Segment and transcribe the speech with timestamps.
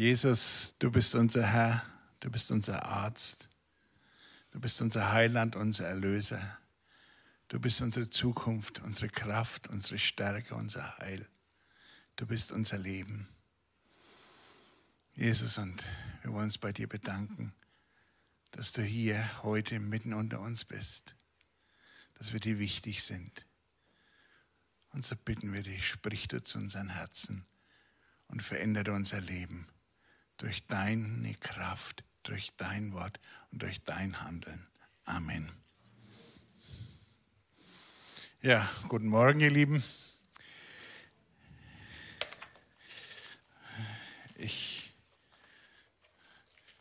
[0.00, 1.84] Jesus, du bist unser Herr,
[2.20, 3.50] du bist unser Arzt,
[4.50, 6.58] du bist unser Heiland, unser Erlöser.
[7.48, 11.28] Du bist unsere Zukunft, unsere Kraft, unsere Stärke, unser Heil.
[12.16, 13.28] Du bist unser Leben.
[15.16, 15.84] Jesus, und
[16.22, 17.52] wir wollen uns bei dir bedanken,
[18.52, 21.14] dass du hier heute mitten unter uns bist,
[22.14, 23.44] dass wir dir wichtig sind.
[24.94, 27.44] Und so bitten wir dich, sprich du zu unseren Herzen
[28.28, 29.66] und verändere unser Leben
[30.40, 33.20] durch deine Kraft, durch dein Wort
[33.52, 34.66] und durch dein Handeln.
[35.04, 35.52] Amen.
[38.40, 39.82] Ja, guten Morgen, ihr Lieben.
[44.36, 44.90] Ich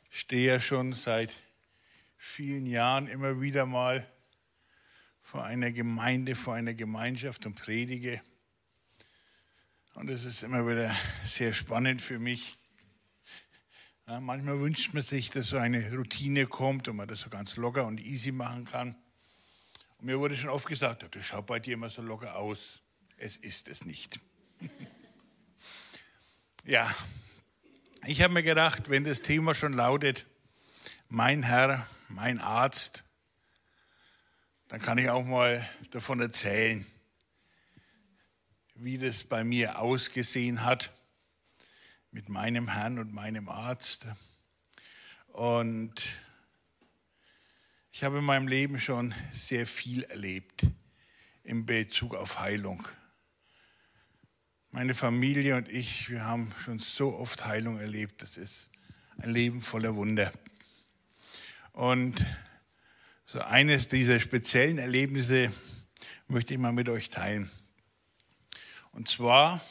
[0.10, 1.42] stehe ja schon seit
[2.16, 4.08] vielen Jahren immer wieder mal
[5.22, 8.22] vor einer Gemeinde, vor einer Gemeinschaft und predige.
[9.96, 10.96] Und es ist immer wieder
[11.26, 12.59] sehr spannend für mich.
[14.10, 17.58] Ja, manchmal wünscht man sich, dass so eine Routine kommt und man das so ganz
[17.58, 18.96] locker und easy machen kann.
[20.00, 22.82] Und mir wurde schon oft gesagt, das schaut bei dir immer so locker aus.
[23.18, 24.20] Es ist es nicht.
[26.66, 26.92] ja,
[28.08, 30.26] ich habe mir gedacht, wenn das Thema schon lautet,
[31.08, 33.04] mein Herr, mein Arzt,
[34.70, 36.84] dann kann ich auch mal davon erzählen,
[38.74, 40.92] wie das bei mir ausgesehen hat
[42.12, 44.08] mit meinem Herrn und meinem Arzt.
[45.28, 45.94] Und
[47.92, 50.68] ich habe in meinem Leben schon sehr viel erlebt
[51.44, 52.88] in Bezug auf Heilung.
[54.72, 58.22] Meine Familie und ich, wir haben schon so oft Heilung erlebt.
[58.22, 58.70] Das ist
[59.18, 60.32] ein Leben voller Wunder.
[61.74, 62.26] Und
[63.26, 65.52] so eines dieser speziellen Erlebnisse
[66.28, 67.50] möchte ich mal mit euch teilen.
[68.92, 69.62] Und zwar,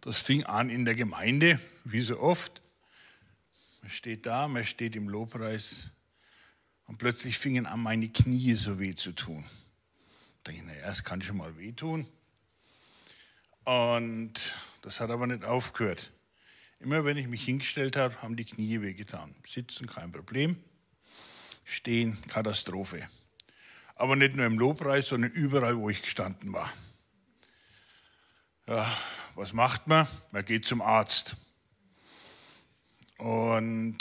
[0.00, 2.60] das fing an in der Gemeinde, wie so oft.
[3.82, 5.90] Man steht da, man steht im Lobpreis
[6.86, 9.44] und plötzlich fingen an, meine Knie so weh zu tun.
[10.42, 12.06] Da dachte ich, naja, es kann schon mal wehtun.
[13.64, 14.32] Und
[14.82, 16.12] das hat aber nicht aufgehört.
[16.80, 19.34] Immer wenn ich mich hingestellt habe, haben die Knie wehgetan.
[19.46, 20.56] Sitzen kein Problem,
[21.64, 23.06] stehen Katastrophe.
[23.96, 26.72] Aber nicht nur im Lobpreis, sondern überall, wo ich gestanden war.
[28.66, 28.90] Ja,
[29.34, 30.06] was macht man?
[30.32, 31.36] Man geht zum Arzt.
[33.18, 33.98] Und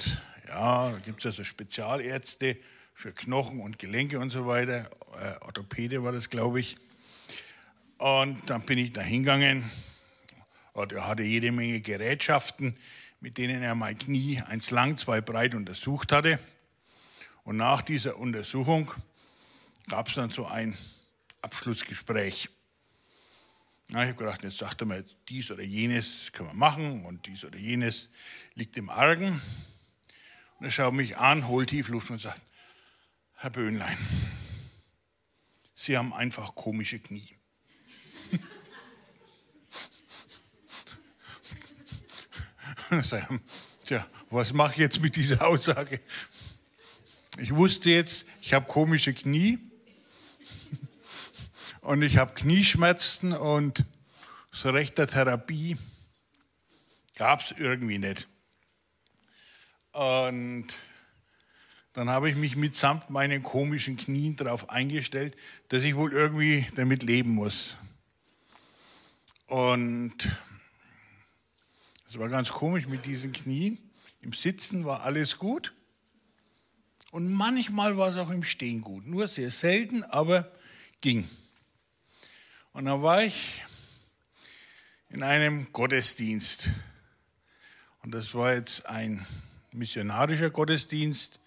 [0.47, 2.57] ja, da gibt es also Spezialärzte
[2.94, 4.89] für Knochen und Gelenke und so weiter.
[5.22, 6.78] Äh, Orthopäde war das, glaube ich.
[7.97, 9.69] Und dann bin ich da hingegangen
[10.73, 12.78] und er hatte jede Menge Gerätschaften,
[13.19, 16.39] mit denen er mein Knie eins lang, zwei breit untersucht hatte.
[17.44, 18.91] Und nach dieser Untersuchung
[19.89, 20.78] gab es dann so ein
[21.41, 22.50] Abschlussgespräch.
[23.91, 27.25] Na, ich habe gedacht, jetzt sagt er mal, dies oder jenes können wir machen und
[27.25, 28.09] dies oder jenes
[28.53, 29.41] liegt im Argen.
[30.59, 32.41] Und er schaut mich an, holt tief Luft und sagt,
[33.33, 33.97] Herr Böhnlein,
[35.73, 37.35] Sie haben einfach komische Knie.
[43.85, 46.00] Tja, was mache ich jetzt mit dieser Aussage?
[47.39, 49.57] Ich wusste jetzt, ich habe komische Knie
[51.89, 53.83] und ich habe Knieschmerzen und
[54.51, 55.75] so rechter Therapie
[57.16, 58.27] gab es irgendwie nicht.
[59.94, 60.67] Und
[61.94, 65.35] dann habe ich mich mitsamt meinen komischen Knien darauf eingestellt,
[65.69, 67.77] dass ich wohl irgendwie damit leben muss.
[69.47, 70.13] Und
[72.07, 73.79] es war ganz komisch mit diesen Knien.
[74.21, 75.73] Im Sitzen war alles gut.
[77.09, 79.07] Und manchmal war es auch im Stehen gut.
[79.07, 80.51] Nur sehr selten, aber
[81.01, 81.27] ging.
[82.74, 83.62] Und dann war ich
[85.09, 86.69] in einem Gottesdienst.
[88.03, 89.25] Und das war jetzt ein
[89.72, 91.40] missionarischer Gottesdienst.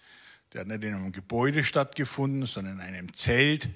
[0.51, 3.69] Der hat nicht in einem Gebäude stattgefunden, sondern in einem Zelt.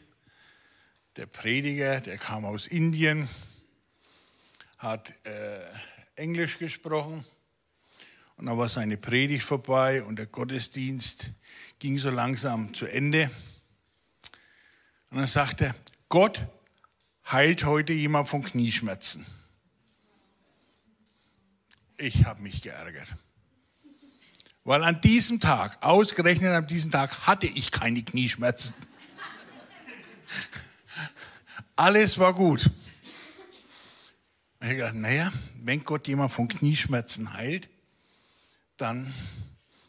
[1.16, 3.28] Der Prediger, der kam aus Indien,
[4.78, 5.59] hat äh,
[6.16, 7.26] Englisch gesprochen.
[8.35, 11.32] Und dann war seine Predigt vorbei und der Gottesdienst
[11.79, 13.32] ging so langsam zu Ende.
[15.09, 15.76] Und dann sagte er,
[16.09, 16.46] Gott
[17.32, 19.26] heilt heute jemand von Knieschmerzen.
[21.97, 23.16] Ich habe mich geärgert.
[24.64, 28.76] Weil an diesem Tag, ausgerechnet an diesem Tag, hatte ich keine Knieschmerzen.
[31.76, 32.70] Alles war gut.
[34.59, 35.32] Ich habe gedacht, naja,
[35.62, 37.70] wenn Gott jemand von Knieschmerzen heilt,
[38.78, 39.14] dann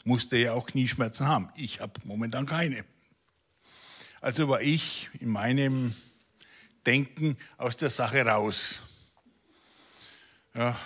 [0.05, 1.51] muss der ja auch Knieschmerzen haben.
[1.57, 2.85] Ich habe momentan keine.
[4.21, 5.95] Also war ich in meinem
[6.89, 8.81] Denken aus der Sache raus.
[10.55, 10.81] Ja,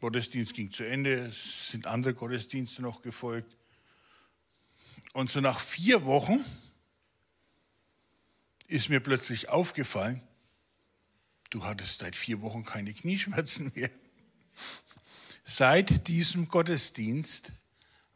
[0.00, 3.56] Gottesdienst ging zu Ende, es sind andere Gottesdienste noch gefolgt.
[5.12, 6.44] Und so nach vier Wochen
[8.66, 10.20] ist mir plötzlich aufgefallen,
[11.50, 13.90] du hattest seit vier Wochen keine Knieschmerzen mehr.
[15.44, 17.52] Seit diesem Gottesdienst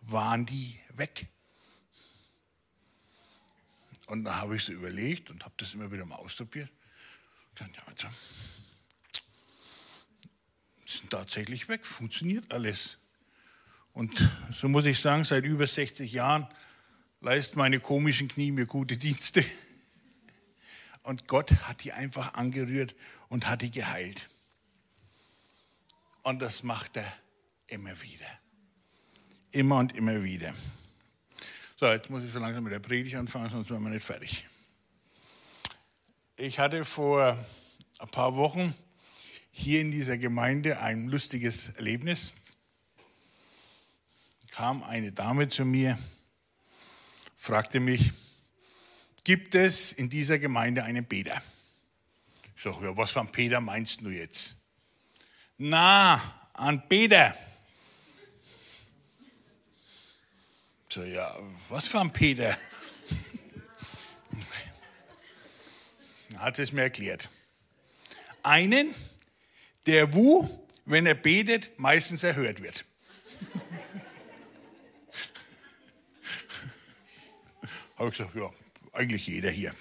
[0.00, 1.28] waren die weg.
[4.08, 6.68] Und da habe ich so überlegt und habe das immer wieder mal ausprobiert.
[10.86, 12.98] Sind tatsächlich weg, funktioniert alles.
[13.92, 16.46] Und so muss ich sagen, seit über 60 Jahren
[17.20, 19.44] leisten meine komischen Knie mir gute Dienste.
[21.02, 22.94] Und Gott hat die einfach angerührt
[23.28, 24.28] und hat die geheilt.
[26.22, 27.12] Und das macht er
[27.66, 28.26] immer wieder.
[29.50, 30.52] Immer und immer wieder.
[31.76, 34.46] So, jetzt muss ich so langsam mit der Predigt anfangen, sonst werden wir nicht fertig.
[36.40, 37.36] Ich hatte vor
[37.98, 38.72] ein paar Wochen
[39.50, 42.32] hier in dieser Gemeinde ein lustiges Erlebnis.
[44.52, 45.98] Kam eine Dame zu mir,
[47.34, 48.12] fragte mich,
[49.24, 51.42] gibt es in dieser Gemeinde einen Peter?
[52.54, 54.58] Ich sage, ja, was ein Peter meinst du jetzt?
[55.56, 57.34] Na, an Peter.
[60.88, 61.36] So, ja,
[61.68, 62.56] was ein Peter?
[66.36, 67.28] Hat es mir erklärt.
[68.42, 68.94] Einen,
[69.86, 72.84] der wo, wenn er betet, meistens erhört wird.
[77.96, 78.50] Habe ich gesagt, ja,
[78.92, 79.74] eigentlich jeder hier.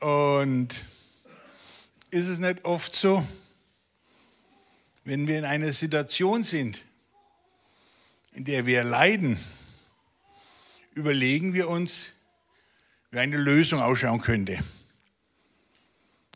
[0.00, 0.84] Und
[2.10, 3.26] ist es nicht oft so,
[5.04, 6.84] wenn wir in einer Situation sind,
[8.32, 9.38] in der wir leiden,
[10.94, 12.12] überlegen wir uns,
[13.10, 14.58] wie eine Lösung ausschauen könnte.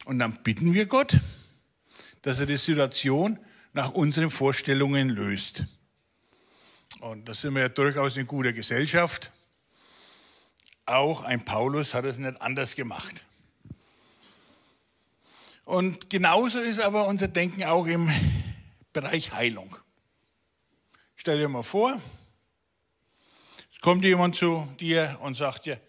[0.05, 1.17] Und dann bitten wir Gott,
[2.23, 3.39] dass er die Situation
[3.73, 5.65] nach unseren Vorstellungen löst.
[7.01, 9.33] Und da sind wir ja durchaus in guter Gesellschaft.
[10.87, 13.25] Auch ein Paulus hat es nicht anders gemacht.
[15.65, 18.11] Und genauso ist aber unser Denken auch im
[18.93, 19.77] Bereich Heilung.
[21.17, 22.01] Stell dir mal vor,
[23.73, 25.81] es kommt jemand zu dir und sagt dir,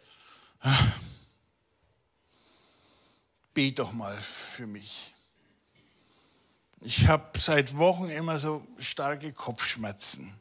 [3.53, 5.11] bet doch mal für mich.
[6.81, 10.33] Ich habe seit Wochen immer so starke Kopfschmerzen.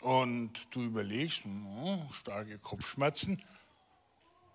[0.00, 3.42] Und du überlegst, hm, starke Kopfschmerzen,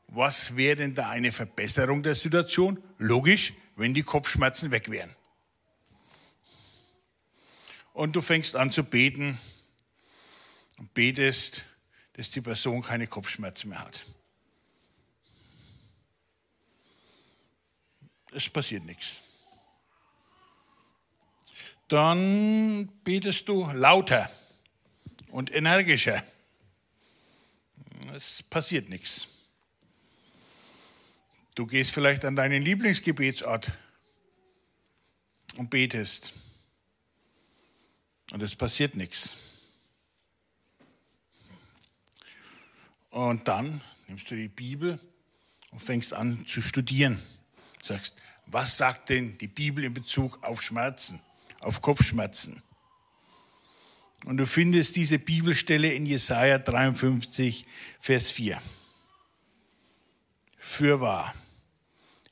[0.07, 2.81] was wäre denn da eine Verbesserung der Situation?
[2.97, 5.13] Logisch, wenn die Kopfschmerzen weg wären.
[7.93, 9.38] Und du fängst an zu beten
[10.77, 11.66] und betest,
[12.17, 14.03] dass die Person keine Kopfschmerzen mehr hat.
[18.31, 19.45] Es passiert nichts.
[21.87, 24.29] Dann betest du lauter
[25.29, 26.21] und energischer.
[28.13, 29.27] Es passiert nichts.
[31.55, 33.71] Du gehst vielleicht an deinen Lieblingsgebetsort
[35.57, 36.33] und betest.
[38.31, 39.56] Und es passiert nichts.
[43.09, 45.00] Und dann nimmst du die Bibel
[45.71, 47.19] und fängst an zu studieren.
[47.83, 48.15] Sagst,
[48.45, 51.20] was sagt denn die Bibel in Bezug auf Schmerzen,
[51.62, 52.62] auf Kopfschmerzen?
[54.25, 57.65] Und du findest diese Bibelstelle in Jesaja 53,
[58.00, 58.60] Vers 4.
[60.58, 61.34] Fürwahr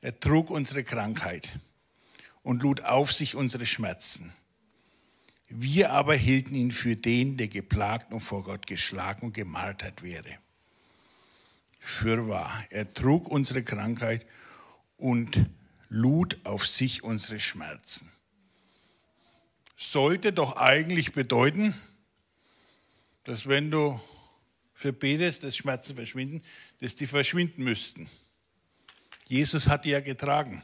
[0.05, 1.57] er trug unsere Krankheit
[2.43, 4.31] und lud auf sich unsere Schmerzen.
[5.49, 10.37] Wir aber hielten ihn für den, der geplagt und vor Gott geschlagen und gemartert wäre.
[11.85, 14.25] Fürwahr, er trug unsere Krankheit
[14.97, 15.45] und
[15.87, 18.11] lud auf sich unsere Schmerzen.
[19.77, 21.75] Sollte doch eigentlich bedeuten,
[23.23, 23.99] dass wenn du
[24.73, 26.41] für betest, dass Schmerzen verschwinden,
[26.81, 28.09] dass die verschwinden müssten.
[29.27, 30.63] Jesus hat die ja getragen.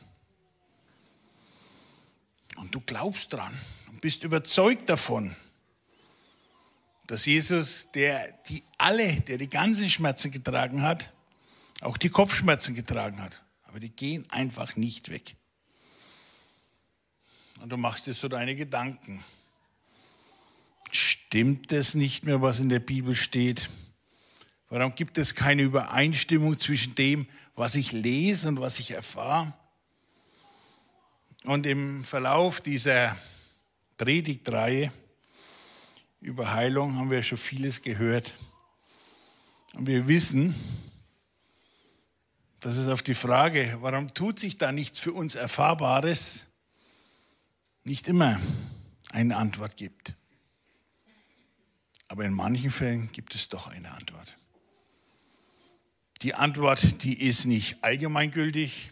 [2.57, 3.53] Und du glaubst dran
[3.89, 5.33] und bist überzeugt davon,
[7.11, 11.11] dass Jesus, der die alle, der die ganzen Schmerzen getragen hat,
[11.81, 13.43] auch die Kopfschmerzen getragen hat.
[13.63, 15.35] Aber die gehen einfach nicht weg.
[17.59, 19.21] Und du machst dir so deine Gedanken.
[20.89, 23.69] Stimmt es nicht mehr, was in der Bibel steht?
[24.69, 29.53] Warum gibt es keine Übereinstimmung zwischen dem, was ich lese und was ich erfahre.
[31.43, 33.17] Und im Verlauf dieser
[33.97, 34.93] Predigtreihe
[36.21, 38.35] über Heilung haben wir schon vieles gehört.
[39.73, 40.55] Und wir wissen,
[42.59, 46.47] dass es auf die Frage, warum tut sich da nichts für uns Erfahrbares,
[47.83, 48.39] nicht immer
[49.09, 50.13] eine Antwort gibt.
[52.07, 54.37] Aber in manchen Fällen gibt es doch eine Antwort.
[56.21, 58.91] Die Antwort, die ist nicht allgemeingültig,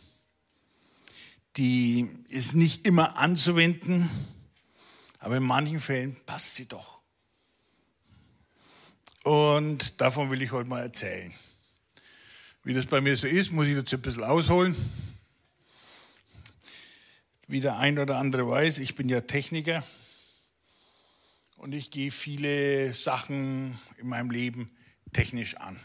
[1.58, 4.10] die ist nicht immer anzuwenden,
[5.20, 6.99] aber in manchen Fällen passt sie doch.
[9.24, 11.34] Und davon will ich heute mal erzählen.
[12.64, 14.76] Wie das bei mir so ist, muss ich dazu ein bisschen ausholen.
[17.48, 19.84] Wie der ein oder andere weiß, ich bin ja Techniker
[21.58, 24.72] und ich gehe viele Sachen in meinem Leben
[25.12, 25.80] technisch an.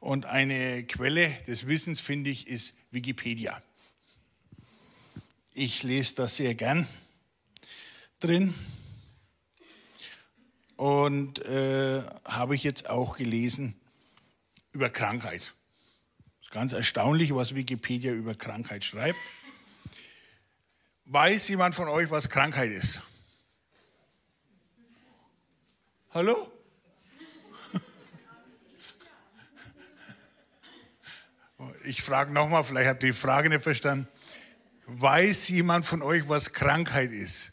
[0.00, 3.62] Und eine Quelle des Wissens, finde ich, ist Wikipedia.
[5.52, 6.86] Ich lese das sehr gern
[8.18, 8.52] drin.
[10.80, 13.78] Und äh, habe ich jetzt auch gelesen
[14.72, 15.52] über Krankheit.
[16.38, 19.18] Das ist ganz erstaunlich, was Wikipedia über Krankheit schreibt.
[21.04, 23.02] Weiß jemand von euch, was Krankheit ist?
[26.14, 26.50] Hallo?
[31.84, 34.08] Ich frage nochmal, vielleicht habt ihr die Frage nicht verstanden.
[34.86, 37.52] Weiß jemand von euch, was Krankheit ist?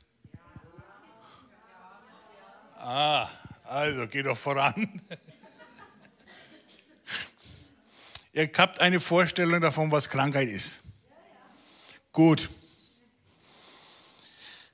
[2.90, 3.30] Ah,
[3.66, 5.02] also geht doch voran.
[8.32, 10.84] Ihr habt eine Vorstellung davon, was Krankheit ist.
[12.14, 12.50] Gut.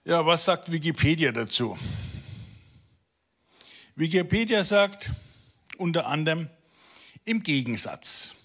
[0.06, 1.76] Ja, was sagt Wikipedia dazu?
[3.96, 5.10] Wikipedia sagt
[5.78, 6.52] unter anderem
[7.26, 8.36] im Gegensatz.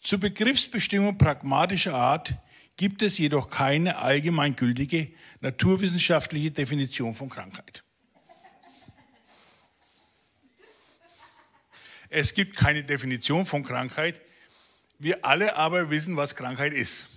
[0.00, 2.36] Zur Begriffsbestimmung pragmatischer Art
[2.76, 5.10] gibt es jedoch keine allgemeingültige
[5.40, 7.83] naturwissenschaftliche Definition von Krankheit.
[12.16, 14.20] Es gibt keine Definition von Krankheit,
[15.00, 17.08] wir alle aber wissen, was Krankheit ist.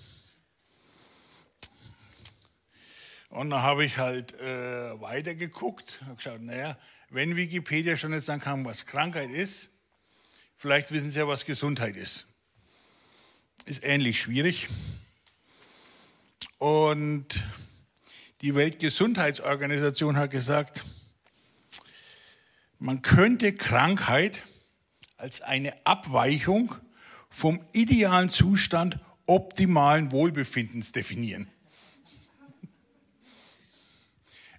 [3.29, 6.75] Und dann habe ich halt äh, weitergeguckt und geschaut, naja,
[7.11, 9.69] wenn Wikipedia schon nicht sagen kann, was Krankheit ist,
[10.55, 12.25] vielleicht wissen sie ja, was Gesundheit ist.
[13.65, 14.65] Ist ähnlich schwierig.
[16.57, 17.27] Und
[18.41, 20.83] die Weltgesundheitsorganisation hat gesagt,
[22.79, 24.41] man könnte Krankheit
[25.17, 26.73] als eine Abweichung
[27.29, 31.47] vom idealen Zustand optimalen Wohlbefindens definieren.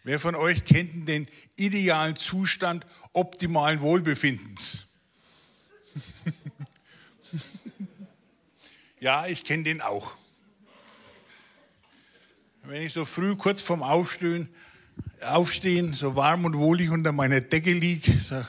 [0.05, 4.87] Wer von euch kennt den idealen Zustand optimalen Wohlbefindens?
[9.01, 10.15] ja, ich kenne den auch.
[12.63, 14.49] Wenn ich so früh kurz vorm Aufstehen,
[15.23, 18.49] Aufstehen so warm und wohlig unter meiner Decke liege, sage,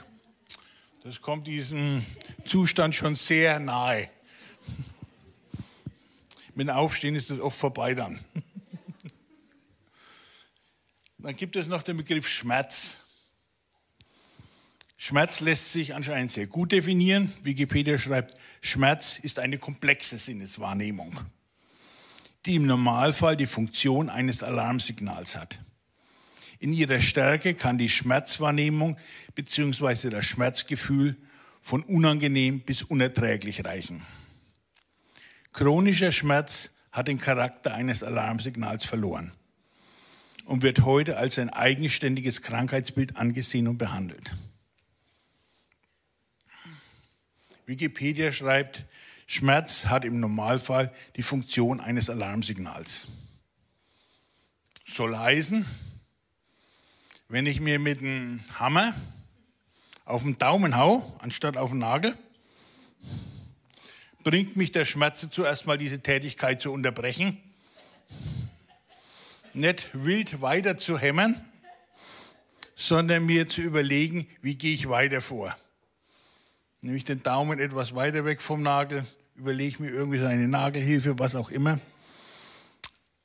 [1.03, 2.05] das kommt diesem
[2.45, 4.09] Zustand schon sehr nahe.
[6.55, 8.19] Mit dem Aufstehen ist das oft vorbei dann.
[11.19, 12.97] Dann gibt es noch den Begriff Schmerz.
[14.97, 17.31] Schmerz lässt sich anscheinend sehr gut definieren.
[17.43, 21.17] Wikipedia schreibt, Schmerz ist eine komplexe Sinneswahrnehmung,
[22.45, 25.59] die im Normalfall die Funktion eines Alarmsignals hat.
[26.59, 28.97] In ihrer Stärke kann die Schmerzwahrnehmung
[29.33, 30.09] bzw.
[30.09, 31.15] das Schmerzgefühl
[31.61, 34.01] von unangenehm bis unerträglich reichen.
[35.53, 39.31] Chronischer Schmerz hat den Charakter eines Alarmsignals verloren
[40.45, 44.33] und wird heute als ein eigenständiges Krankheitsbild angesehen und behandelt.
[47.65, 48.85] Wikipedia schreibt,
[49.27, 53.07] Schmerz hat im Normalfall die Funktion eines Alarmsignals.
[54.87, 55.65] Soll heißen,
[57.29, 58.93] wenn ich mir mit einem Hammer
[60.03, 62.17] auf den Daumen hau, anstatt auf den Nagel,
[64.23, 67.37] bringt mich der Schmerz dazu, erstmal diese Tätigkeit zu unterbrechen,
[69.53, 71.39] nicht wild weiter zu hämmern,
[72.75, 75.55] sondern mir zu überlegen, wie gehe ich weiter vor.
[76.81, 79.05] Nehme ich den Daumen etwas weiter weg vom Nagel,
[79.35, 81.79] überlege mir irgendwie so eine Nagelhilfe, was auch immer.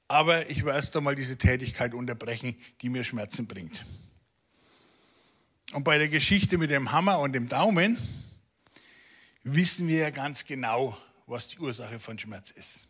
[0.08, 3.84] Aber ich will erst einmal diese Tätigkeit unterbrechen, die mir Schmerzen bringt.
[5.72, 7.98] Und bei der Geschichte mit dem Hammer und dem Daumen
[9.42, 10.96] wissen wir ja ganz genau,
[11.26, 12.86] was die Ursache von Schmerz ist.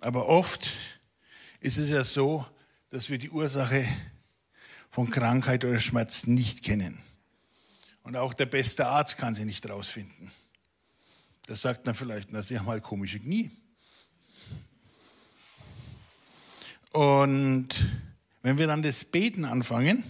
[0.00, 0.70] Aber oft
[1.60, 2.46] ist es ja so,
[2.88, 3.86] dass wir die Ursache
[4.90, 6.98] von Krankheit oder Schmerz nicht kennen.
[8.02, 10.30] Und auch der beste Arzt kann sie nicht rausfinden.
[11.46, 13.50] Das sagt dann vielleicht, na, sie haben halt komische Knie.
[16.92, 17.68] Und
[18.42, 20.02] wenn wir dann das Beten anfangen,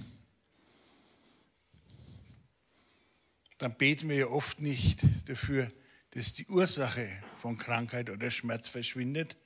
[3.59, 5.69] dann beten wir ja oft nicht dafür,
[6.13, 9.37] dass die Ursache von Krankheit oder Schmerz verschwindet,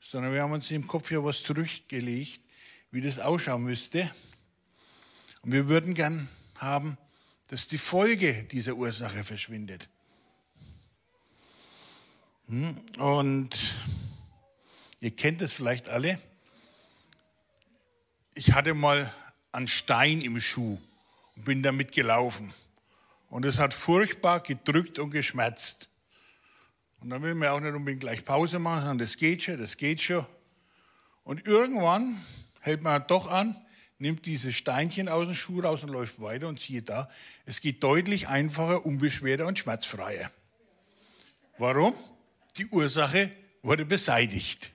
[0.00, 2.40] sondern wir haben uns im Kopf ja was zurückgelegt,
[2.90, 4.10] wie das ausschauen müsste.
[5.42, 6.96] Und wir würden gern haben,
[7.48, 9.88] dass die Folge dieser Ursache verschwindet.
[12.48, 12.80] Hm?
[12.98, 13.74] Und
[15.00, 16.18] ihr kennt es vielleicht alle.
[18.36, 19.12] Ich hatte mal
[19.52, 20.76] einen Stein im Schuh
[21.36, 22.52] und bin damit gelaufen.
[23.30, 25.88] Und es hat furchtbar gedrückt und geschmerzt.
[27.00, 29.76] Und dann will man auch nicht unbedingt gleich Pause machen, sondern das geht schon, das
[29.76, 30.26] geht schon.
[31.22, 32.20] Und irgendwann
[32.60, 33.56] hält man doch an,
[33.98, 37.08] nimmt dieses Steinchen aus dem Schuh raus und läuft weiter und siehe da,
[37.46, 40.30] es geht deutlich einfacher, unbeschwerter und schmerzfreier.
[41.58, 41.94] Warum?
[42.56, 43.30] Die Ursache
[43.62, 44.72] wurde beseitigt.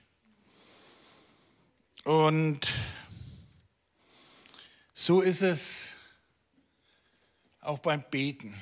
[2.04, 2.66] Und
[5.02, 5.94] so ist es
[7.62, 8.54] auch beim Beten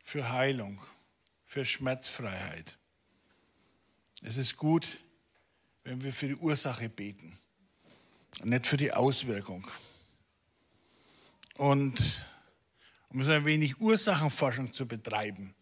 [0.00, 0.80] für Heilung,
[1.44, 2.78] für Schmerzfreiheit.
[4.22, 4.88] Es ist gut,
[5.84, 7.36] wenn wir für die Ursache beten
[8.40, 9.70] und nicht für die Auswirkung.
[11.56, 12.24] Und
[13.10, 15.54] um so ein wenig Ursachenforschung zu betreiben,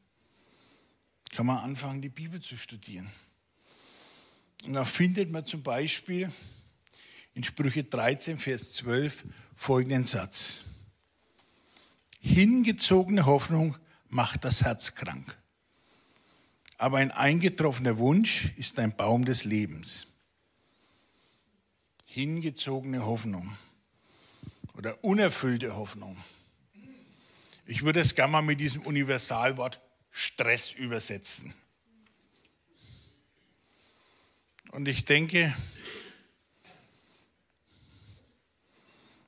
[1.33, 3.11] kann man anfangen, die Bibel zu studieren.
[4.65, 6.31] Und da findet man zum Beispiel
[7.37, 9.25] in Sprüche 13, Vers 12
[9.55, 10.65] folgenden Satz.
[12.21, 13.77] Hingezogene Hoffnung
[14.09, 15.37] macht das Herz krank.
[16.79, 20.09] Aber ein eingetroffener Wunsch ist ein Baum des Lebens
[22.17, 23.55] hingezogene Hoffnung
[24.73, 26.17] oder unerfüllte Hoffnung.
[27.67, 31.53] Ich würde es gerne mal mit diesem Universalwort Stress übersetzen.
[34.71, 35.55] Und ich denke,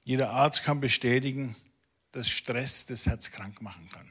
[0.08, 1.54] jeder Arzt kann bestätigen,
[2.12, 4.10] dass Stress das Herz krank machen kann.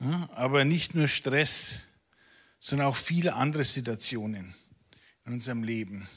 [0.00, 1.82] Ja, aber nicht nur Stress,
[2.58, 4.52] sondern auch viele andere Situationen
[5.24, 6.08] in unserem Leben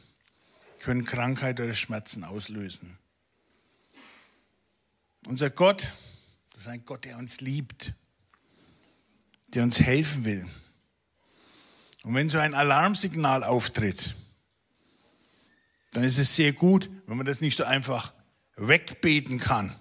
[0.79, 2.97] können Krankheit oder Schmerzen auslösen.
[5.27, 5.91] Unser Gott,
[6.53, 7.93] das ist ein Gott, der uns liebt,
[9.49, 10.47] der uns helfen will.
[12.01, 14.15] Und wenn so ein Alarmsignal auftritt,
[15.95, 18.13] dann ist es sehr gut, wenn man das nicht so einfach
[18.57, 19.73] wegbeten kann,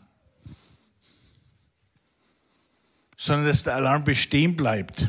[3.17, 5.09] sondern dass der Alarm bestehen bleibt,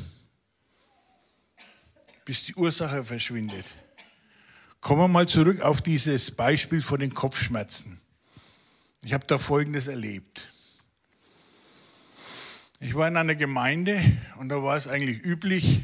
[2.25, 3.75] bis die Ursache verschwindet.
[4.81, 8.01] Kommen wir mal zurück auf dieses Beispiel von den Kopfschmerzen.
[9.03, 10.47] Ich habe da Folgendes erlebt.
[12.79, 14.01] Ich war in einer Gemeinde
[14.37, 15.83] und da war es eigentlich üblich,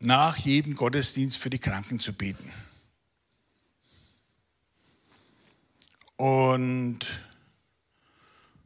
[0.00, 2.50] nach jedem Gottesdienst für die Kranken zu beten.
[6.18, 6.98] Und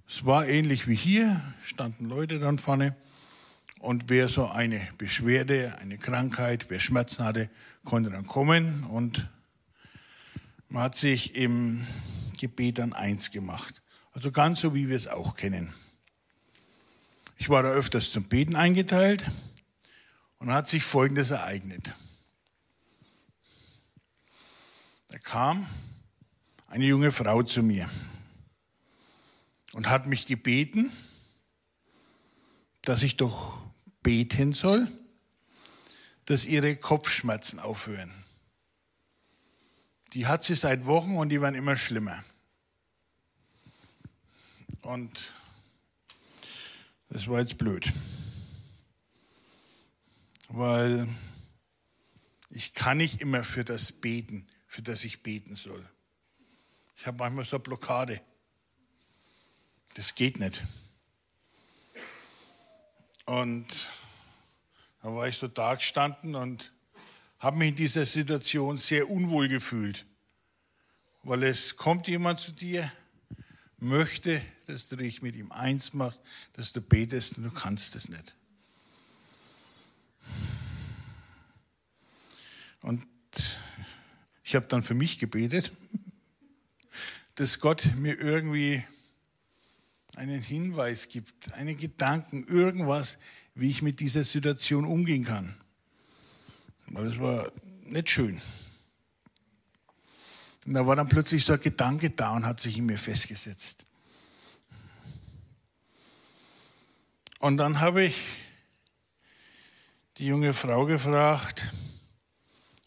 [0.08, 2.96] es war ähnlich wie hier, standen Leute dann vorne
[3.78, 7.50] und wer so eine Beschwerde, eine Krankheit, wer Schmerzen hatte,
[7.84, 9.28] konnte dann kommen und
[10.70, 11.86] man hat sich im
[12.40, 13.82] Gebet dann eins gemacht.
[14.12, 15.74] Also ganz so, wie wir es auch kennen.
[17.36, 19.26] Ich war da öfters zum Beten eingeteilt
[20.38, 21.92] und hat sich Folgendes ereignet.
[25.08, 25.66] Da kam
[26.72, 27.86] eine junge Frau zu mir
[29.74, 30.90] und hat mich gebeten,
[32.80, 33.62] dass ich doch
[34.02, 34.88] beten soll,
[36.24, 38.10] dass ihre Kopfschmerzen aufhören.
[40.14, 42.24] Die hat sie seit Wochen und die werden immer schlimmer.
[44.80, 45.34] Und
[47.10, 47.92] das war jetzt blöd,
[50.48, 51.06] weil
[52.48, 55.86] ich kann nicht immer für das beten, für das ich beten soll.
[57.02, 58.20] Ich habe manchmal so eine Blockade.
[59.94, 60.62] Das geht nicht.
[63.24, 63.66] Und
[65.02, 66.72] da war ich so da gestanden und
[67.40, 70.06] habe mich in dieser Situation sehr unwohl gefühlt,
[71.24, 72.92] weil es kommt jemand zu dir,
[73.78, 78.10] möchte, dass du dich mit ihm eins machst, dass du betest und du kannst es
[78.10, 78.36] nicht.
[82.80, 83.04] Und
[84.44, 85.72] ich habe dann für mich gebetet,
[87.34, 88.84] dass Gott mir irgendwie
[90.16, 93.18] einen Hinweis gibt, einen Gedanken, irgendwas,
[93.54, 95.54] wie ich mit dieser Situation umgehen kann.
[96.88, 97.50] Weil es war
[97.84, 98.40] nicht schön.
[100.66, 103.86] Und da war dann plötzlich so ein Gedanke da und hat sich in mir festgesetzt.
[107.40, 108.16] Und dann habe ich
[110.18, 111.68] die junge Frau gefragt,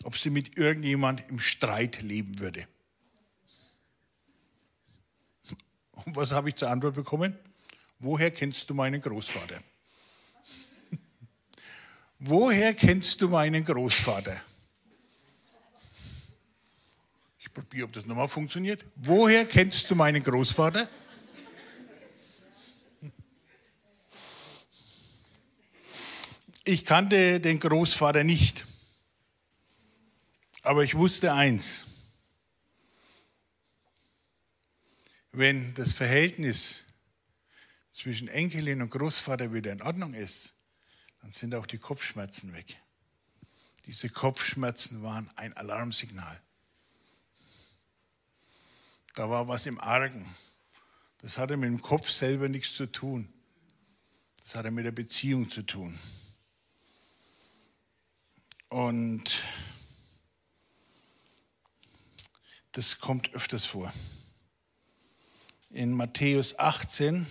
[0.04, 2.68] ob sie mit irgendjemand im Streit leben würde.
[6.04, 7.38] Und was habe ich zur Antwort bekommen?
[8.00, 9.60] Woher kennst du meinen Großvater?
[12.20, 14.40] Woher kennst du meinen Großvater?
[17.40, 18.84] Ich probiere, ob das nochmal funktioniert.
[18.96, 20.90] Woher kennst du meinen Großvater?
[26.68, 28.66] Ich kannte den Großvater nicht,
[30.64, 31.95] aber ich wusste eins.
[35.38, 36.86] Wenn das Verhältnis
[37.92, 40.54] zwischen Enkelin und Großvater wieder in Ordnung ist,
[41.20, 42.82] dann sind auch die Kopfschmerzen weg.
[43.86, 46.42] Diese Kopfschmerzen waren ein Alarmsignal.
[49.16, 50.26] Da war was im Argen.
[51.18, 53.28] Das hatte mit dem Kopf selber nichts zu tun.
[54.38, 56.00] Das hatte mit der Beziehung zu tun.
[58.70, 59.44] Und
[62.72, 63.92] das kommt öfters vor.
[65.76, 67.28] In Matthäus 18,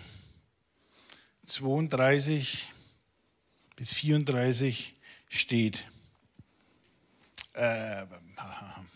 [1.47, 2.71] 32
[3.75, 4.95] bis 34
[5.31, 5.87] steht,
[7.55, 8.05] äh,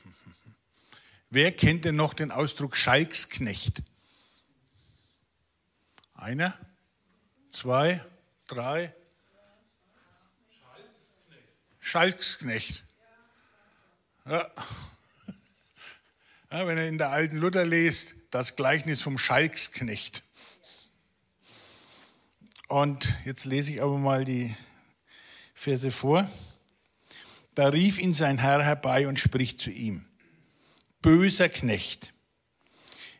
[1.31, 3.83] wer kennt denn noch den Ausdruck Schalksknecht?
[6.13, 6.55] Einer,
[7.51, 8.05] zwei,
[8.49, 8.95] drei,
[11.81, 12.85] Schalksknecht.
[14.27, 14.47] Ja.
[16.51, 16.67] ja.
[16.67, 20.23] wenn er in der alten Luther liest, das Gleichnis vom Schalksknecht.
[22.69, 24.55] Und jetzt lese ich aber mal die
[25.55, 26.29] Verse vor.
[27.55, 30.07] Da rief ihn sein Herr herbei und spricht zu ihm,
[31.01, 32.13] böser Knecht,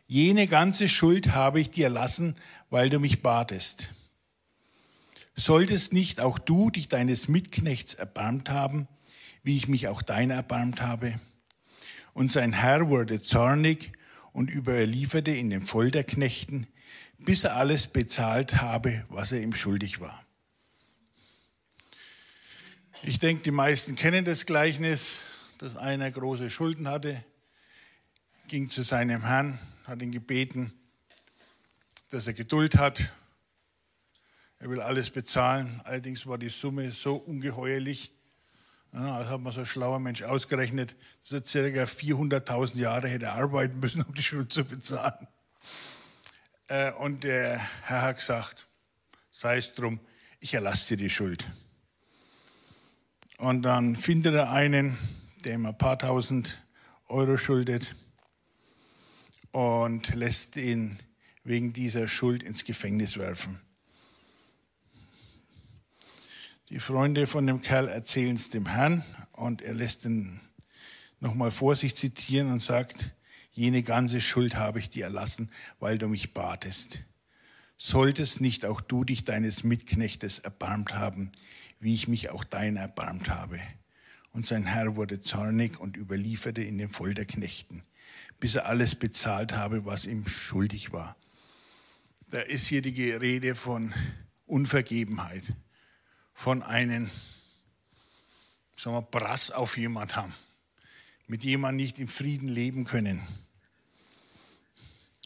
[0.07, 2.35] jene ganze Schuld habe ich dir erlassen,
[2.69, 3.89] weil du mich batest.
[5.35, 8.87] Solltest nicht auch du dich deines Mitknechts erbarmt haben,
[9.43, 11.19] wie ich mich auch deiner erbarmt habe?
[12.13, 13.91] Und sein Herr wurde zornig
[14.39, 16.65] und überlieferte ihn den Folterknechten,
[17.17, 20.23] bis er alles bezahlt habe, was er ihm schuldig war.
[23.03, 25.17] Ich denke, die meisten kennen das Gleichnis,
[25.57, 27.21] dass einer große Schulden hatte,
[28.47, 30.71] ging zu seinem Herrn, hat ihn gebeten,
[32.09, 33.11] dass er Geduld hat
[34.61, 35.79] er will alles bezahlen.
[35.85, 38.11] Allerdings war die Summe so ungeheuerlich.
[38.93, 43.31] Ja, also hat man so ein schlauer Mensch ausgerechnet, dass er circa 400.000 Jahre hätte
[43.31, 45.27] arbeiten müssen, um die Schuld zu bezahlen.
[46.67, 48.67] Äh, und der Herr hat gesagt,
[49.31, 49.99] sei es drum,
[50.39, 51.47] ich erlasse dir die Schuld.
[53.37, 54.97] Und dann findet er einen,
[55.45, 56.61] der ihm ein paar tausend
[57.07, 57.95] Euro schuldet
[59.51, 60.97] und lässt ihn
[61.43, 63.61] wegen dieser Schuld ins Gefängnis werfen.
[66.69, 70.39] Die Freunde von dem Kerl erzählen es dem Herrn und er lässt ihn
[71.19, 73.15] nochmal vor sich zitieren und sagt,
[73.51, 76.99] jene ganze Schuld habe ich dir erlassen, weil du mich batest.
[77.75, 81.31] Solltest nicht auch du dich deines Mitknechtes erbarmt haben,
[81.79, 83.59] wie ich mich auch deiner erbarmt habe.
[84.31, 87.81] Und sein Herr wurde zornig und überlieferte in den Folterknechten,
[88.39, 91.17] bis er alles bezahlt habe, was ihm schuldig war.
[92.29, 93.91] Da ist hier die Rede von
[94.45, 95.55] Unvergebenheit
[96.39, 97.05] von einem
[98.77, 100.33] sagen wir, Brass auf jemand haben,
[101.27, 103.21] mit jemandem nicht im Frieden leben können.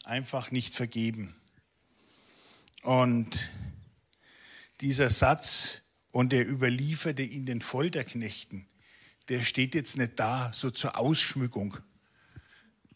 [0.02, 1.32] Einfach nicht vergeben.
[2.82, 3.48] Und
[4.80, 8.66] dieser Satz, und er überlieferte in den Folterknechten,
[9.28, 11.78] der steht jetzt nicht da so zur Ausschmückung.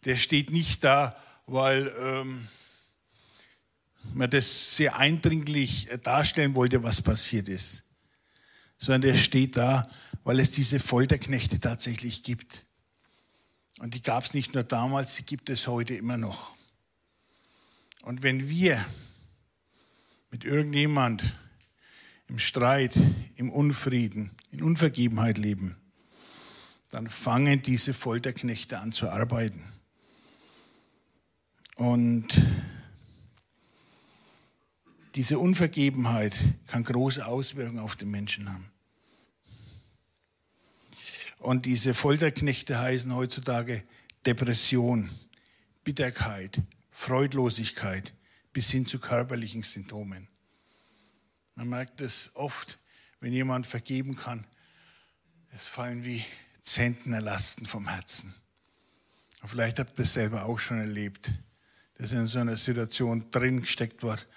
[0.05, 2.49] Der steht nicht da, weil ähm,
[4.15, 7.85] man das sehr eindringlich darstellen wollte, was passiert ist
[8.79, 9.91] sondern der steht da,
[10.25, 12.67] weil es diese Folterknechte tatsächlich gibt.
[13.81, 16.55] Und die gab es nicht nur damals, die gibt es heute immer noch.
[18.03, 18.85] Und wenn wir
[20.31, 21.23] mit irgendjemand
[22.29, 22.97] im Streit,
[23.37, 25.77] im Unfrieden, in Unvergebenheit leben,
[26.91, 29.63] dann fangen diese Folterknechte an zu arbeiten.
[31.77, 32.41] Und
[35.19, 38.71] diese Unvergebenheit kann große Auswirkungen auf den Menschen haben.
[41.39, 43.83] Und diese Folterknechte heißen heutzutage
[44.27, 45.11] Depression,
[45.83, 48.15] Bitterkeit, Freudlosigkeit
[48.53, 50.29] bis hin zu körperlichen Symptomen.
[51.57, 52.79] Man merkt es oft,
[53.19, 54.47] wenn jemand vergeben kann,
[55.51, 56.25] es fallen wie
[56.61, 58.33] Zentnerlasten vom Herzen.
[59.43, 61.33] Und vielleicht habt ihr das selber auch schon erlebt,
[61.95, 64.29] dass ihr in so einer Situation drin gesteckt wart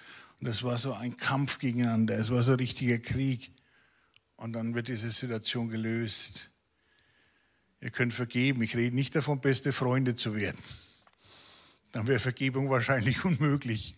[0.42, 3.52] und es war so ein Kampf gegeneinander, es war so ein richtiger Krieg.
[4.34, 6.50] Und dann wird diese Situation gelöst.
[7.80, 8.60] Ihr könnt vergeben.
[8.60, 10.58] Ich rede nicht davon, beste Freunde zu werden.
[11.92, 13.94] dann wäre Vergebung wahrscheinlich unmöglich.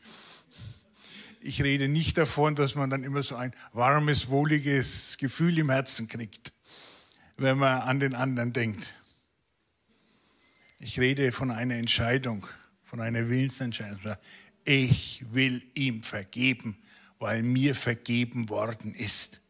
[1.41, 6.09] Ich rede nicht davon, dass man dann immer so ein warmes, wohliges Gefühl im Herzen
[6.09, 6.53] kriegt,
[7.39, 8.93] wenn man an den anderen denkt.
[10.79, 12.47] Ich rede von einer Entscheidung,
[12.83, 14.15] von einer Willensentscheidung.
[14.65, 16.79] Ich will ihm vergeben,
[17.19, 19.43] weil mir vergeben worden ist.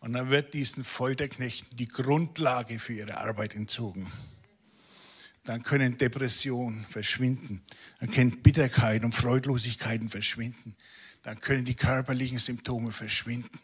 [0.00, 4.10] Und dann wird diesen Folterknechten die Grundlage für ihre Arbeit entzogen.
[5.44, 7.62] Dann können Depressionen verschwinden.
[8.00, 10.76] Dann können Bitterkeit und Freudlosigkeiten verschwinden.
[11.22, 13.58] Dann können die körperlichen Symptome verschwinden.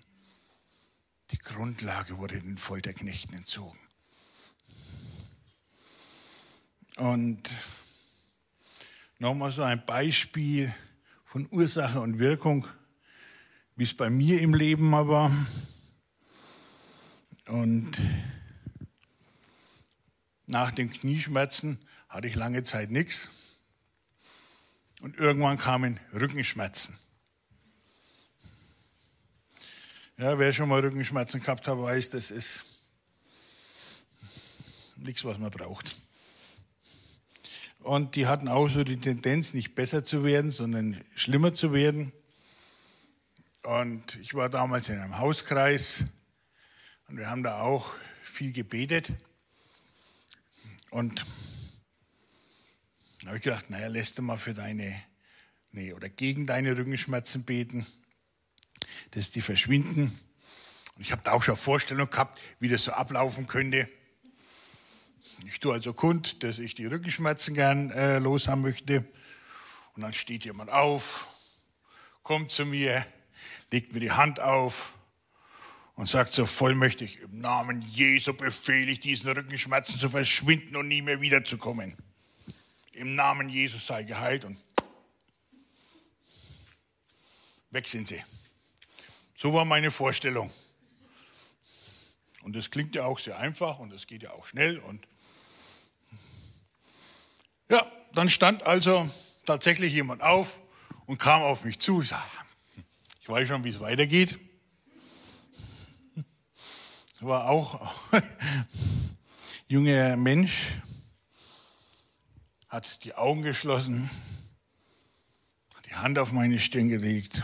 [1.30, 3.78] Die Grundlage wurde den Folterknechten entzogen.
[6.96, 7.50] Und
[9.20, 10.74] nochmal so ein Beispiel
[11.24, 12.66] von Ursache und Wirkung,
[13.76, 15.30] wie es bei mir im Leben mal war.
[17.46, 17.92] Und
[20.46, 21.78] nach den Knieschmerzen
[22.08, 23.28] hatte ich lange Zeit nichts.
[25.02, 26.98] Und irgendwann kamen Rückenschmerzen.
[30.16, 32.86] Ja, wer schon mal Rückenschmerzen gehabt hat, weiß, das ist
[34.96, 36.02] nichts, was man braucht.
[37.80, 42.12] Und die hatten auch so die Tendenz, nicht besser zu werden, sondern schlimmer zu werden.
[43.62, 46.04] Und ich war damals in einem Hauskreis
[47.08, 49.12] und wir haben da auch viel gebetet.
[50.90, 51.24] Und
[53.22, 55.02] da habe ich gedacht, naja, lässt du mal für deine,
[55.72, 57.86] nee, oder gegen deine Rückenschmerzen beten,
[59.12, 60.18] dass die verschwinden.
[60.96, 63.88] Und ich habe da auch schon Vorstellungen gehabt, wie das so ablaufen könnte.
[65.44, 69.04] Ich tue also kund, dass ich die Rückenschmerzen gern äh, loshaben möchte.
[69.94, 71.26] Und dann steht jemand auf,
[72.22, 73.04] kommt zu mir,
[73.70, 74.94] legt mir die Hand auf
[75.96, 81.02] und sagt so vollmächtig, im Namen Jesu befehle ich diesen Rückenschmerzen zu verschwinden und nie
[81.02, 81.96] mehr wiederzukommen.
[82.92, 84.62] Im Namen Jesus sei geheilt und
[87.70, 88.22] weg sind sie.
[89.36, 90.50] So war meine Vorstellung.
[92.42, 94.78] Und das klingt ja auch sehr einfach und das geht ja auch schnell.
[94.78, 95.06] Und
[97.70, 99.08] ja, dann stand also
[99.46, 100.60] tatsächlich jemand auf
[101.06, 102.02] und kam auf mich zu.
[102.02, 102.12] Ich,
[103.22, 104.38] ich weiß schon, wie es weitergeht
[107.20, 107.92] war auch
[109.68, 110.78] junger Mensch,
[112.68, 114.08] hat die Augen geschlossen,
[115.74, 117.42] hat die Hand auf meine Stirn gelegt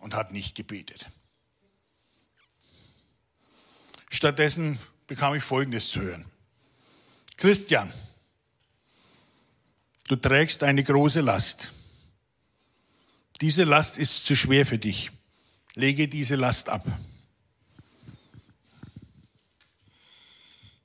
[0.00, 1.08] und hat nicht gebetet.
[4.10, 6.24] Stattdessen bekam ich Folgendes zu hören.
[7.36, 7.92] Christian,
[10.08, 11.72] du trägst eine große Last.
[13.40, 15.10] Diese Last ist zu schwer für dich.
[15.74, 16.86] Lege diese Last ab.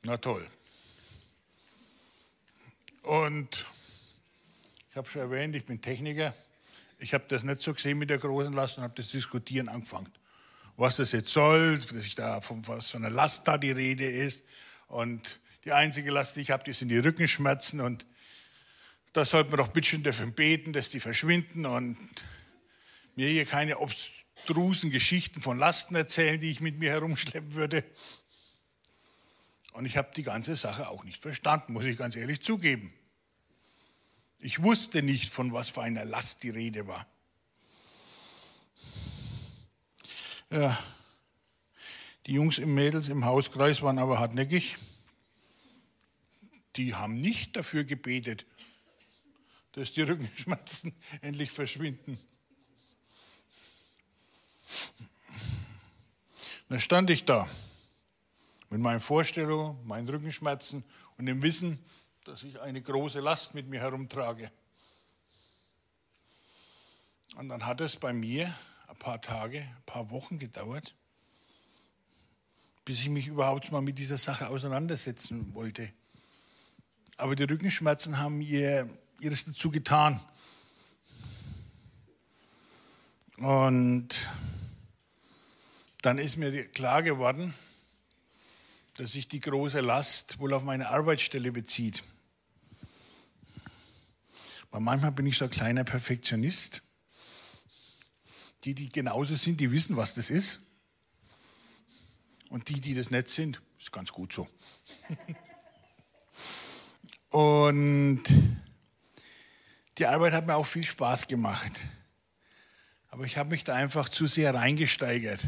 [0.04, 0.46] Na toll.
[3.04, 3.66] Und
[4.90, 6.34] ich habe schon erwähnt, ich bin Techniker.
[7.00, 10.12] Ich habe das nicht so gesehen mit der großen Last und habe das Diskutieren angefangen.
[10.76, 14.10] Was das jetzt soll, dass ich da von was so einer Last da die Rede
[14.10, 14.44] ist.
[14.88, 17.80] Und die einzige Last, die ich habe, die sind die Rückenschmerzen.
[17.80, 18.06] Und
[19.14, 21.98] da sollte man doch bitte schön dafür beten, dass die verschwinden und
[23.16, 27.84] mir hier keine obstrusen Geschichten von Lasten erzählen, die ich mit mir herumschleppen würde.
[29.74, 32.94] Und ich habe die ganze Sache auch nicht verstanden, muss ich ganz ehrlich zugeben.
[34.40, 37.06] Ich wusste nicht, von was für einer Last die Rede war.
[40.50, 40.78] Ja,
[42.26, 44.78] die Jungs und Mädels im Hauskreis waren aber hartnäckig.
[46.76, 48.46] Die haben nicht dafür gebetet,
[49.74, 52.20] dass die Rückenschmerzen endlich verschwinden.
[56.70, 57.48] Da stand ich da
[58.70, 60.84] mit meinen Vorstellungen, meinen Rückenschmerzen
[61.18, 61.84] und dem Wissen,
[62.24, 64.52] dass ich eine große Last mit mir herumtrage.
[67.36, 68.54] Und dann hat es bei mir
[68.88, 70.96] ein paar Tage, ein paar Wochen gedauert,
[72.86, 75.92] bis ich mich überhaupt mal mit dieser Sache auseinandersetzen wollte.
[77.18, 78.90] Aber die Rückenschmerzen haben ihr,
[79.22, 80.20] ihres dazu getan.
[83.38, 84.10] Und
[86.02, 87.54] dann ist mir klar geworden,
[88.98, 92.04] dass sich die große Last wohl auf meine Arbeitsstelle bezieht.
[94.72, 96.82] Weil manchmal bin ich so ein kleiner Perfektionist.
[98.64, 100.68] Die, die genauso sind, die wissen, was das ist.
[102.50, 104.48] Und die, die das nicht sind, ist ganz gut so.
[107.32, 108.24] Und
[110.02, 111.86] die Arbeit hat mir auch viel Spaß gemacht.
[113.10, 115.48] Aber ich habe mich da einfach zu sehr reingesteigert.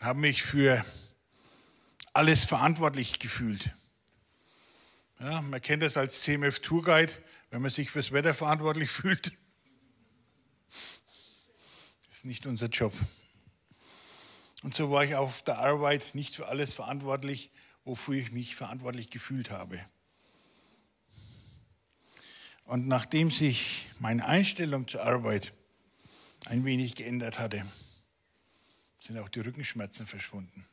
[0.00, 0.84] Habe mich für
[2.12, 3.72] alles verantwortlich gefühlt.
[5.20, 7.12] Ja, man kennt das als CMF Tourguide,
[7.50, 9.32] wenn man sich fürs Wetter verantwortlich fühlt.
[12.06, 12.92] Das ist nicht unser Job.
[14.62, 17.50] Und so war ich auf der Arbeit nicht für alles verantwortlich,
[17.82, 19.84] wofür ich mich verantwortlich gefühlt habe.
[22.66, 25.52] Und nachdem sich meine Einstellung zur Arbeit
[26.46, 27.64] ein wenig geändert hatte,
[28.98, 30.64] sind auch die Rückenschmerzen verschwunden.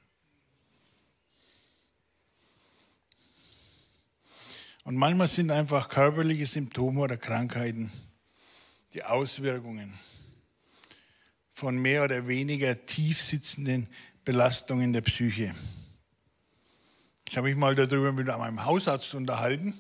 [4.83, 7.91] Und manchmal sind einfach körperliche Symptome oder Krankheiten
[8.93, 9.93] die Auswirkungen
[11.49, 13.87] von mehr oder weniger tief sitzenden
[14.25, 15.53] Belastungen der Psyche.
[17.29, 19.73] Ich habe mich mal darüber mit meinem Hausarzt unterhalten.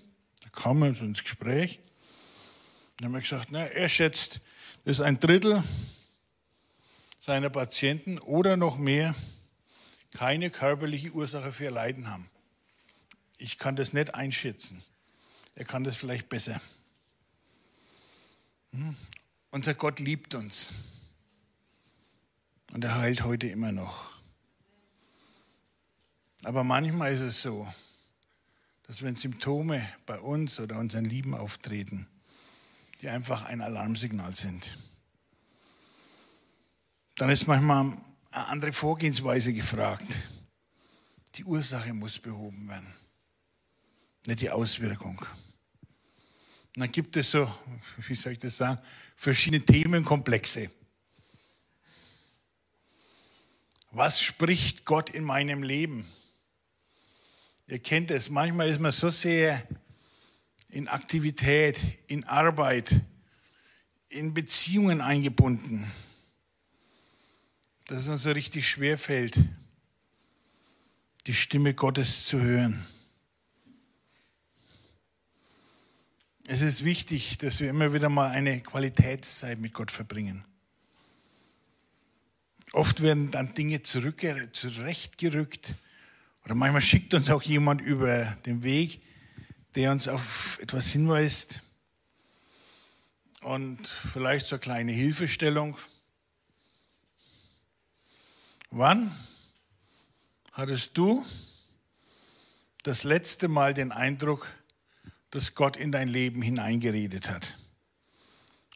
[0.43, 1.79] Da kam er so ins Gespräch.
[2.97, 4.41] Dann haben wir gesagt, na, er schätzt,
[4.85, 5.63] dass ein Drittel
[7.19, 9.15] seiner Patienten oder noch mehr
[10.13, 12.29] keine körperliche Ursache für ihr Leiden haben.
[13.37, 14.83] Ich kann das nicht einschätzen.
[15.55, 16.61] Er kann das vielleicht besser.
[18.71, 18.95] Hm?
[19.51, 20.73] Unser Gott liebt uns.
[22.71, 24.11] Und er heilt heute immer noch.
[26.43, 27.67] Aber manchmal ist es so,
[28.83, 32.07] dass wenn Symptome bei uns oder unseren Lieben auftreten,
[33.03, 34.77] die einfach ein Alarmsignal sind,
[37.17, 37.97] dann ist manchmal
[38.31, 40.07] eine andere Vorgehensweise gefragt.
[41.35, 42.87] Die Ursache muss behoben werden,
[44.25, 45.17] nicht die Auswirkung.
[45.19, 47.53] Und dann gibt es so,
[48.07, 48.81] wie soll ich das sagen,
[49.17, 50.71] verschiedene Themenkomplexe.
[53.91, 56.05] Was spricht Gott in meinem Leben?
[57.67, 59.67] Ihr kennt es, manchmal ist man so sehr
[60.73, 63.01] in Aktivität, in Arbeit,
[64.09, 65.85] in Beziehungen eingebunden,
[67.85, 69.37] dass es uns so richtig schwer fällt,
[71.27, 72.83] die Stimme Gottes zu hören.
[76.47, 80.43] Es ist wichtig, dass wir immer wieder mal eine Qualitätszeit mit Gott verbringen.
[82.71, 85.75] Oft werden dann Dinge zurechtgerückt
[86.45, 89.03] oder manchmal schickt uns auch jemand über den Weg,
[89.75, 91.61] der uns auf etwas hinweist
[93.41, 95.77] und vielleicht so eine kleine Hilfestellung.
[98.69, 99.11] Wann
[100.51, 101.25] hattest du
[102.83, 104.47] das letzte Mal den Eindruck,
[105.31, 107.57] dass Gott in dein Leben hineingeredet hat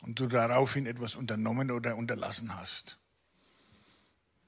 [0.03, 2.99] und du daraufhin etwas unternommen oder unterlassen hast?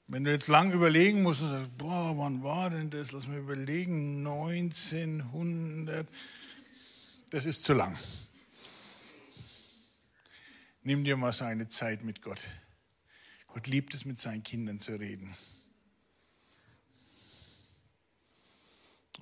[0.07, 3.12] Wenn du jetzt lang überlegen musst und sagst, boah, wann war denn das?
[3.12, 6.07] Lass mal überlegen, 1900.
[7.31, 7.95] Das ist zu lang.
[10.81, 12.47] Nimm dir mal so eine Zeit mit Gott.
[13.47, 15.35] Gott liebt es, mit seinen Kindern zu reden.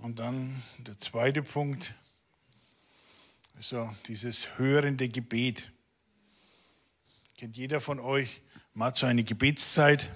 [0.02, 1.96] Und dann der zweite Punkt,
[3.60, 5.72] so dieses hörende Gebet.
[7.36, 8.42] Kennt jeder von euch
[8.74, 10.12] mal so eine Gebetszeit?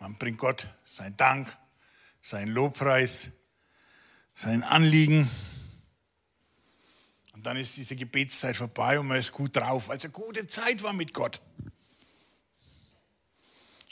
[0.00, 1.54] Man bringt Gott sein Dank,
[2.20, 3.32] sein Lobpreis,
[4.34, 5.28] sein Anliegen.
[7.38, 9.90] Und dann ist diese Gebetszeit vorbei und man ist gut drauf.
[9.90, 11.40] Also gute Zeit war mit Gott.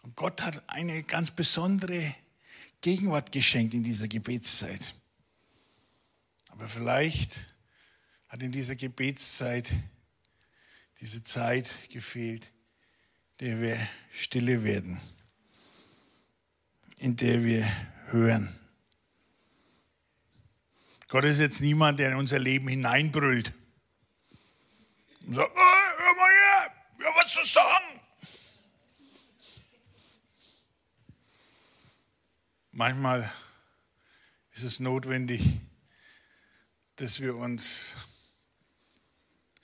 [0.02, 2.12] Und Gott hat eine ganz besondere
[2.80, 4.94] Gegenwart geschenkt in dieser Gebetszeit.
[6.48, 7.54] Aber vielleicht
[8.26, 9.72] hat in dieser Gebetszeit
[11.00, 12.50] diese Zeit gefehlt,
[13.38, 13.78] der wir
[14.10, 15.00] stille werden
[16.96, 17.64] in der wir
[18.06, 18.48] hören.
[21.08, 23.52] Gott ist jetzt niemand, der in unser Leben hineinbrüllt
[25.26, 25.60] und sagt, oh,
[25.98, 28.00] hör mal her, ja, was zu sagen.
[32.72, 33.32] Manchmal
[34.54, 35.60] ist es notwendig,
[36.96, 37.94] dass wir uns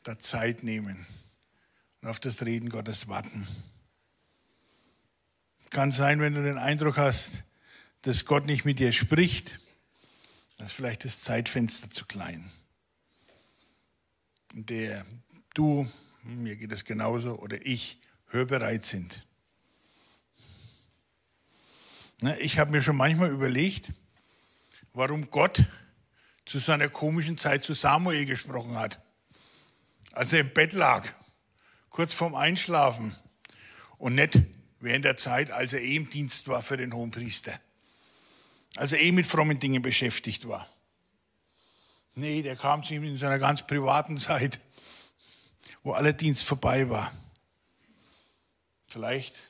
[0.03, 1.05] da Zeit nehmen
[2.01, 3.47] und auf das Reden Gottes warten.
[5.71, 7.45] Kann sein, wenn du den Eindruck hast,
[8.03, 9.59] dass Gott nicht mit dir spricht,
[10.63, 12.49] dass vielleicht das Zeitfenster zu klein.
[14.55, 15.05] In der
[15.55, 15.91] du,
[16.23, 19.27] mir geht es genauso, oder ich hörbereit sind.
[22.39, 23.93] Ich habe mir schon manchmal überlegt,
[24.93, 25.65] warum Gott
[26.45, 29.05] zu seiner komischen Zeit zu Samuel gesprochen hat,
[30.13, 31.09] als er im Bett lag,
[31.91, 33.13] kurz vorm Einschlafen
[33.99, 34.39] und nicht
[34.79, 37.59] während der Zeit, als er eh im Dienst war für den Hohenpriester.
[38.77, 40.67] Als er eh mit frommen Dingen beschäftigt war.
[42.15, 44.61] Nee, der kam zu ihm in seiner ganz privaten Zeit,
[45.83, 47.13] wo aller Dienst vorbei war.
[48.87, 49.43] Vielleicht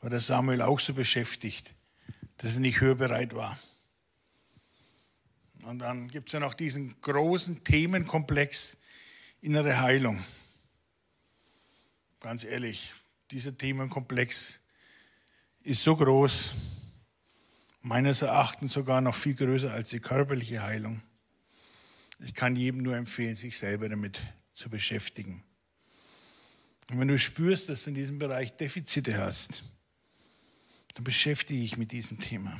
[0.00, 1.74] war der Samuel auch so beschäftigt,
[2.36, 3.58] dass er nicht hörbereit war.
[5.62, 8.76] Und dann gibt es ja noch diesen großen Themenkomplex
[9.40, 10.22] innere Heilung.
[12.20, 12.92] Ganz ehrlich,
[13.30, 14.60] dieser Themenkomplex
[15.62, 16.54] ist so groß,
[17.84, 21.02] meines Erachtens sogar noch viel größer als die körperliche Heilung.
[22.18, 24.22] Ich kann jedem nur empfehlen, sich selber damit
[24.54, 25.44] zu beschäftigen.
[26.90, 29.64] Und wenn du spürst, dass du in diesem Bereich Defizite hast,
[30.94, 32.58] dann beschäftige dich mit diesem Thema.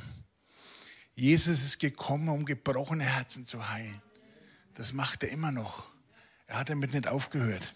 [1.15, 4.01] Jesus ist gekommen, um gebrochene Herzen zu heilen.
[4.75, 5.85] Das macht er immer noch.
[6.45, 7.73] Er hat damit nicht aufgehört.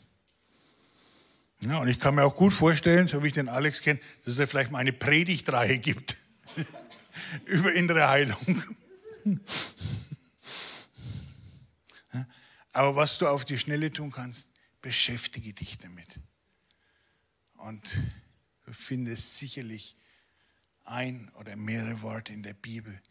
[1.62, 4.38] Ja, und ich kann mir auch gut vorstellen, so wie ich den Alex kenne, dass
[4.38, 6.18] es vielleicht mal eine Predigtreihe gibt
[7.45, 8.63] über innere Heilung.
[12.72, 14.49] Aber was du auf die Schnelle tun kannst,
[14.82, 16.20] beschäftige dich damit.
[17.55, 18.01] Und
[18.65, 19.95] du findest sicherlich
[20.86, 23.01] ein oder mehrere Worte in der Bibel,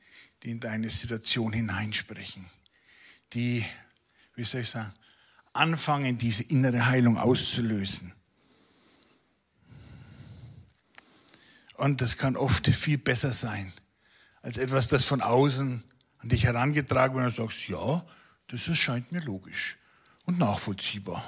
[0.42, 2.46] die in deine Situation hineinsprechen,
[3.32, 3.64] die,
[4.34, 4.92] wie soll ich sagen,
[5.52, 8.12] anfangen, diese innere Heilung auszulösen.
[11.74, 13.72] Und das kann oft viel besser sein,
[14.42, 15.82] als etwas, das von außen
[16.18, 18.04] an dich herangetragen wird und du sagst, ja,
[18.48, 19.76] das erscheint mir logisch
[20.24, 21.24] und nachvollziehbar.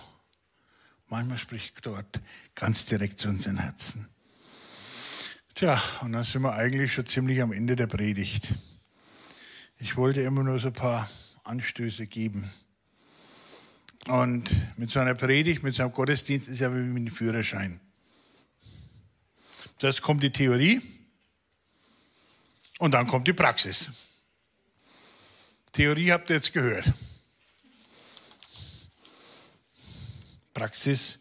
[1.09, 2.21] Manchmal spricht Gott
[2.55, 4.09] ganz direkt zu unseren Herzen.
[5.55, 8.53] Tja, und dann sind wir eigentlich schon ziemlich am Ende der Predigt.
[9.79, 11.09] Ich wollte immer nur so ein paar
[11.45, 12.49] Anstöße geben.
[14.09, 17.81] Und mit so einer Predigt, mit so einem Gottesdienst ist ja wie mit einem Führerschein.
[19.81, 20.81] Das kommt die Theorie
[22.81, 23.91] und dann kommt die Praxis.
[25.73, 26.91] Theorie habt ihr jetzt gehört.
[30.55, 31.19] Praxis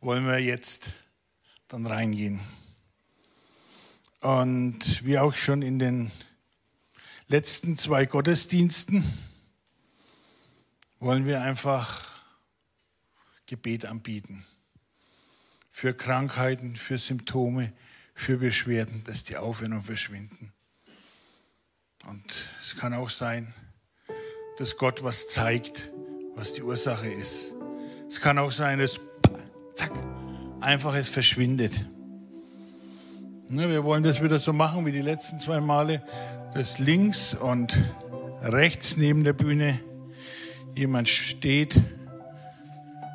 [0.00, 0.90] wollen wir jetzt
[1.66, 2.40] dann reingehen.
[4.20, 6.10] Und wie auch schon in den
[7.26, 9.04] letzten zwei Gottesdiensten
[11.00, 12.22] wollen wir einfach
[13.46, 14.46] Gebet anbieten.
[15.68, 17.72] Für Krankheiten, für Symptome,
[18.14, 20.52] für Beschwerden, dass die aufhören und verschwinden.
[22.08, 23.52] Und es kann auch sein,
[24.58, 25.90] dass Gott was zeigt,
[26.34, 27.54] was die Ursache ist.
[28.08, 29.00] Es kann auch sein, dass
[29.74, 29.90] zack,
[30.60, 31.84] einfach es verschwindet.
[33.48, 36.02] Ne, wir wollen das wieder so machen wie die letzten zwei Male,
[36.54, 37.76] dass links und
[38.42, 39.80] rechts neben der Bühne
[40.74, 41.76] jemand steht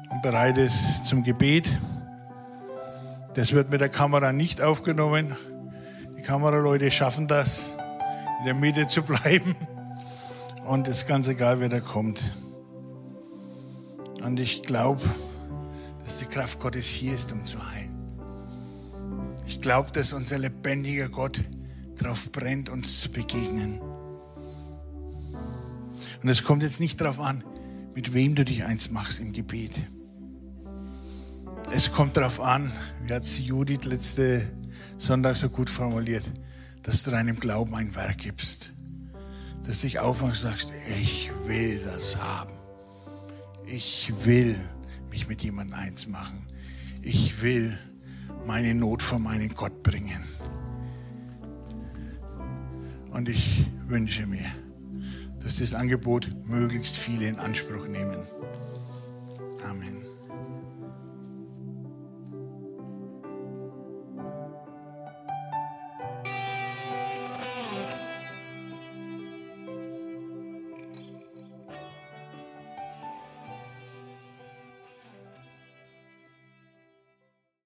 [0.09, 1.71] und bereit ist zum Gebet.
[3.35, 5.35] Das wird mit der Kamera nicht aufgenommen.
[6.17, 7.77] Die Kameraleute schaffen das,
[8.41, 9.55] in der Mitte zu bleiben.
[10.65, 12.23] Und es ist ganz egal, wer da kommt.
[14.23, 15.01] Und ich glaube,
[16.03, 17.99] dass die Kraft Gottes hier ist, um zu heilen.
[19.45, 21.43] Ich glaube, dass unser lebendiger Gott
[21.99, 23.79] darauf brennt, uns zu begegnen.
[26.23, 27.43] Und es kommt jetzt nicht darauf an,
[27.93, 29.79] mit wem du dich eins machst im Gebet.
[31.71, 32.71] Es kommt darauf an,
[33.05, 34.51] wie hat Judith letzte
[34.97, 36.31] Sonntag so gut formuliert,
[36.83, 38.73] dass du deinem Glauben ein Werk gibst.
[39.63, 42.53] Dass du dich aufmachst und sagst, ich will das haben.
[43.65, 44.55] Ich will
[45.09, 46.47] mich mit jemandem eins machen.
[47.01, 47.77] Ich will
[48.45, 50.23] meine Not vor meinen Gott bringen.
[53.11, 54.45] Und ich wünsche mir,
[55.39, 58.17] dass das Angebot möglichst viele in Anspruch nehmen.
[59.63, 60.00] Amen.